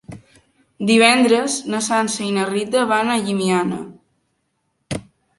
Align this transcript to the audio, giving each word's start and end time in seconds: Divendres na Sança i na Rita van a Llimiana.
Divendres 0.91 1.57
na 1.73 1.81
Sança 1.87 2.25
i 2.27 2.31
na 2.37 2.45
Rita 2.49 2.85
van 2.91 3.11
a 3.11 3.17
Llimiana. 3.25 3.77